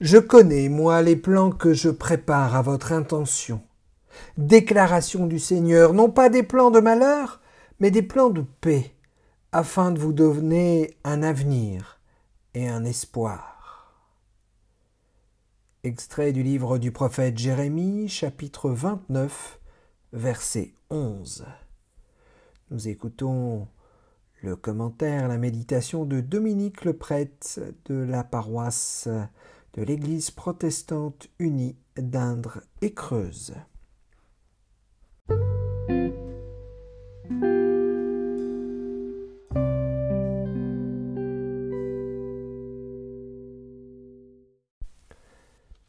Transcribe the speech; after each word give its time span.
Je 0.00 0.18
connais, 0.18 0.68
moi, 0.68 1.00
les 1.00 1.16
plans 1.16 1.50
que 1.50 1.72
je 1.72 1.88
prépare 1.88 2.54
à 2.54 2.60
votre 2.60 2.92
intention. 2.92 3.62
Déclaration 4.36 5.26
du 5.26 5.38
Seigneur, 5.38 5.94
non 5.94 6.10
pas 6.10 6.28
des 6.28 6.42
plans 6.42 6.70
de 6.70 6.80
malheur, 6.80 7.40
mais 7.80 7.90
des 7.90 8.02
plans 8.02 8.28
de 8.28 8.44
paix, 8.60 8.92
afin 9.52 9.92
de 9.92 9.98
vous 9.98 10.12
donner 10.12 10.98
un 11.04 11.22
avenir 11.22 11.98
et 12.52 12.68
un 12.68 12.84
espoir. 12.84 14.02
Extrait 15.82 16.32
du 16.32 16.42
livre 16.42 16.76
du 16.76 16.92
prophète 16.92 17.38
Jérémie, 17.38 18.06
chapitre 18.10 18.68
29, 18.68 19.58
verset 20.12 20.74
11. 20.90 21.46
Nous 22.70 22.88
écoutons 22.88 23.66
le 24.42 24.56
commentaire, 24.56 25.26
la 25.26 25.38
méditation 25.38 26.04
de 26.04 26.20
Dominique 26.20 26.84
le 26.84 26.92
prêtre 26.92 27.60
de 27.86 27.94
la 27.94 28.24
paroisse 28.24 29.08
de 29.76 29.82
l'Église 29.82 30.30
protestante 30.30 31.28
unie 31.38 31.76
d'Indre 31.96 32.62
et 32.80 32.92
Creuse. 32.94 33.54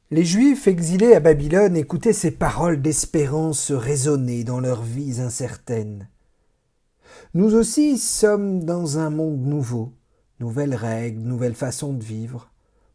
Les 0.10 0.24
Juifs 0.24 0.68
exilés 0.68 1.14
à 1.14 1.20
Babylone 1.20 1.76
écoutaient 1.76 2.14
ces 2.14 2.32
paroles 2.32 2.82
d'espérance 2.82 3.72
résonner 3.72 4.44
dans 4.44 4.60
leurs 4.60 4.82
vies 4.82 5.20
incertaines. 5.20 6.10
Nous 7.34 7.56
aussi 7.56 7.98
sommes 7.98 8.64
dans 8.64 9.00
un 9.00 9.10
monde 9.10 9.46
nouveau, 9.46 9.94
nouvelles 10.40 10.76
règles, 10.76 11.20
nouvelles 11.20 11.56
façons 11.56 11.94
de 11.94 12.04
vivre. 12.04 12.50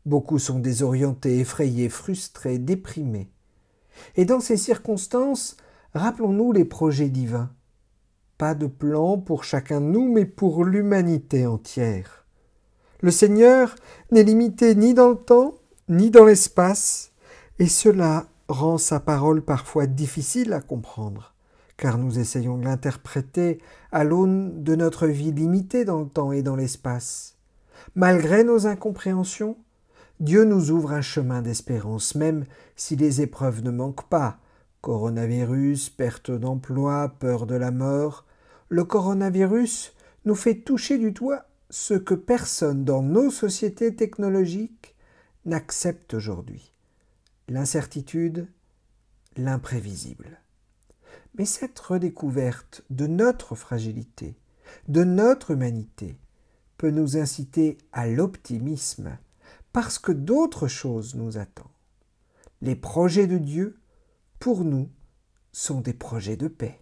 Beaucoup 0.04 0.38
sont 0.38 0.58
désorientés, 0.58 1.38
effrayés, 1.38 1.88
frustrés, 1.88 2.58
déprimés. 2.58 3.30
Et 4.16 4.24
dans 4.24 4.40
ces 4.40 4.56
circonstances, 4.56 5.56
rappelons-nous 5.94 6.52
les 6.52 6.64
projets 6.64 7.08
divins. 7.08 7.50
Pas 8.36 8.54
de 8.54 8.66
plan 8.66 9.18
pour 9.18 9.44
chacun 9.44 9.80
de 9.80 9.86
nous, 9.86 10.12
mais 10.12 10.24
pour 10.24 10.64
l'humanité 10.64 11.46
entière. 11.46 12.26
Le 13.00 13.10
Seigneur 13.10 13.74
n'est 14.10 14.24
limité 14.24 14.74
ni 14.74 14.94
dans 14.94 15.10
le 15.10 15.16
temps, 15.16 15.54
ni 15.88 16.10
dans 16.10 16.24
l'espace, 16.24 17.12
et 17.58 17.68
cela 17.68 18.26
rend 18.48 18.78
sa 18.78 19.00
parole 19.00 19.42
parfois 19.42 19.86
difficile 19.86 20.52
à 20.52 20.60
comprendre, 20.60 21.34
car 21.76 21.98
nous 21.98 22.18
essayons 22.18 22.58
de 22.58 22.64
l'interpréter 22.64 23.60
à 23.92 24.04
l'aune 24.04 24.62
de 24.62 24.74
notre 24.74 25.06
vie 25.06 25.32
limitée 25.32 25.84
dans 25.84 26.00
le 26.00 26.08
temps 26.08 26.32
et 26.32 26.42
dans 26.42 26.56
l'espace. 26.56 27.36
Malgré 27.94 28.44
nos 28.44 28.66
incompréhensions, 28.66 29.56
Dieu 30.20 30.44
nous 30.44 30.70
ouvre 30.70 30.92
un 30.92 31.00
chemin 31.00 31.42
d'espérance, 31.42 32.14
même 32.14 32.44
si 32.76 32.96
les 32.96 33.20
épreuves 33.20 33.62
ne 33.62 33.70
manquent 33.70 34.08
pas. 34.08 34.38
Coronavirus, 34.80 35.90
perte 35.90 36.30
d'emploi, 36.30 37.14
peur 37.18 37.46
de 37.46 37.54
la 37.54 37.70
mort. 37.70 38.24
Le 38.68 38.84
coronavirus 38.84 39.94
nous 40.24 40.34
fait 40.34 40.56
toucher 40.56 40.98
du 40.98 41.12
doigt 41.12 41.44
ce 41.70 41.94
que 41.94 42.14
personne 42.14 42.84
dans 42.84 43.02
nos 43.02 43.30
sociétés 43.30 43.94
technologiques 43.94 44.94
n'accepte 45.46 46.14
aujourd'hui. 46.14 46.72
L'incertitude, 47.48 48.46
l'imprévisible. 49.36 50.38
Mais 51.38 51.46
cette 51.46 51.78
redécouverte 51.78 52.84
de 52.90 53.06
notre 53.06 53.54
fragilité, 53.54 54.36
de 54.88 55.02
notre 55.02 55.52
humanité, 55.52 56.16
peut 56.76 56.90
nous 56.90 57.16
inciter 57.16 57.78
à 57.92 58.06
l'optimisme, 58.06 59.16
parce 59.72 59.98
que 59.98 60.12
d'autres 60.12 60.68
choses 60.68 61.14
nous 61.14 61.38
attendent. 61.38 61.66
Les 62.60 62.76
projets 62.76 63.26
de 63.26 63.38
Dieu, 63.38 63.80
pour 64.38 64.64
nous, 64.64 64.90
sont 65.52 65.80
des 65.80 65.94
projets 65.94 66.36
de 66.36 66.48
paix. 66.48 66.80